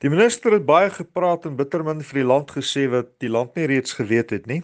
[0.00, 3.66] Die minister het baie gepraat en bittermin vir die land gesê wat die land nie
[3.68, 4.62] reeds geweet het nie.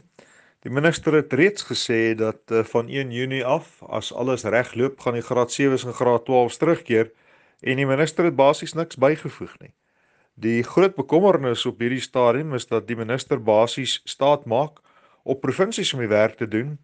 [0.65, 4.97] Die minister het reeds gesê dat uh, van 1 Junie af, as alles reg loop,
[5.05, 7.13] gaan die graad 7s en graad 12s terugkeer
[7.61, 9.75] en die minister het basies niks bygevoeg nie.
[10.41, 14.81] Die groot bekommernis op hierdie stadium is dat die minister basies staat maak
[15.29, 16.79] op provinsies om die werk te doen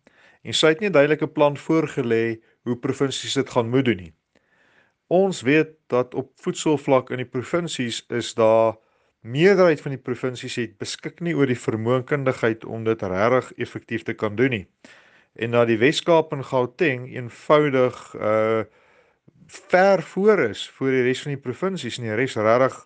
[0.45, 2.37] en sy het nie 'n duidelike plan voorgelê
[2.69, 4.13] hoe provinsies dit gaan moet doen nie.
[5.13, 8.79] Ons weet dat op voedselvlak in die provinsies is daar
[9.21, 14.15] meerderheid van die provinsies het beskik nie oor die vermoënkundigheid om dit regtig effektief te
[14.17, 14.65] kan doen nie.
[15.37, 18.63] En dat die Wes-Kaap en Gauteng eenvoudig uh
[19.53, 22.77] ver voor is voor die res van die provinsies en die res regtig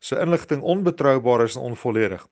[0.00, 2.24] se inligting onbetroubaar is en onvolledig.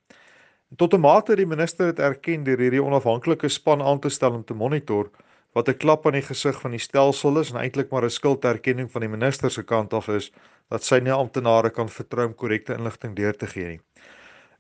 [0.77, 4.45] Tot 'n mate die minister het erken deur hierdie onafhanklike span aan te stel om
[4.45, 5.11] te monitor
[5.54, 8.90] wat 'n klap aan die gesig van die stelsel is en eintlik maar 'n skulderkenning
[8.90, 10.32] van die minister se kant af is
[10.68, 13.80] dat sy nie amptenare kan vertrou om korrekte inligting deur te gee nie.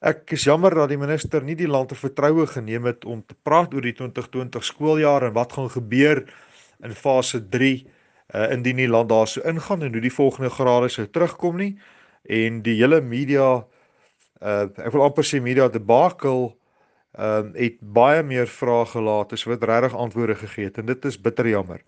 [0.00, 3.74] Ek is jammer dat die minister nie die land vertroue geneem het om te praat
[3.74, 6.24] oor die 2020 skooljaar en wat gaan gebeur
[6.84, 7.86] in fase 3
[8.34, 11.78] uh, indien die land daar so ingaan en hoe die volgende grade sou terugkom nie
[12.22, 13.64] en die hele media
[14.42, 16.52] uh ek wil amper sê media debakel
[17.14, 21.04] ehm uh, het baie meer vrae gelaat as wat regtig antwoorde gegee het en dit
[21.04, 21.80] is bitter jammer.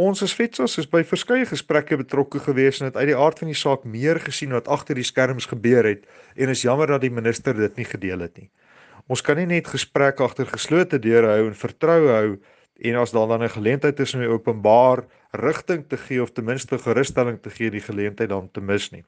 [0.00, 3.50] Ons as Vetsos is by verskeie gesprekke betrokke gewees en het uit die aard van
[3.52, 7.12] die saak meer gesien wat agter die skerms gebeur het en is jammer dat die
[7.12, 8.48] minister dit nie gedeel het nie.
[9.12, 12.28] Ons kan nie net gesprekke agter geslote deure hou en vertrou hou
[12.82, 16.44] en as daar dan 'n geleentheid is om die openbaar rigting te gee of ten
[16.44, 19.04] minste gerusstelling te gee die geleentheid dan te mis nie.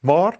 [0.00, 0.36] Maar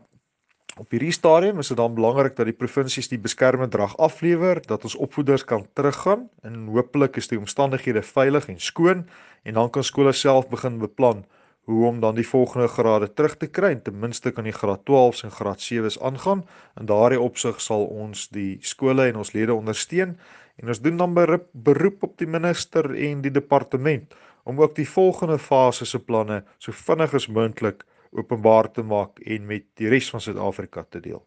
[0.80, 4.86] op hierdie stadium is dit dan belangrik dat die provinsies die beskermende drag aflewer, dat
[4.88, 9.02] ons opvoeders kan teruggaan en hopelik is die omstandighede veilig en skoon
[9.44, 11.20] en dan kan skole self begin beplan
[11.68, 14.80] hoe om dan die volgende grade terug te kry en ten minste kan die graad
[14.88, 16.46] 12s en graad 7s aangaan.
[16.80, 20.16] In daardie opsig sal ons die skole en ons lede ondersteun
[20.56, 21.14] en ons doen dan
[21.52, 24.16] beroep op die minister en die departement
[24.48, 29.47] om ook die volgende fase se planne so vinnig as moontlik openbaar te maak en
[29.47, 31.22] met die res van Suid-Afrika te deel.